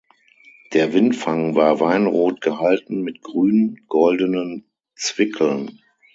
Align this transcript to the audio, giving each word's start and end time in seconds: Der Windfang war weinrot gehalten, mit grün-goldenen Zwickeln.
Der 0.73 0.93
Windfang 0.95 1.53
war 1.53 1.79
weinrot 1.79 2.41
gehalten, 2.41 3.01
mit 3.03 3.21
grün-goldenen 3.21 4.65
Zwickeln. 4.95 5.79